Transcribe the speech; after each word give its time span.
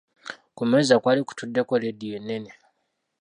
Ku 0.55 0.63
meeza 0.69 0.95
kwali 1.01 1.21
kutuddeko 1.27 1.73
laadiyo 1.81 2.13
ennene. 2.19 2.51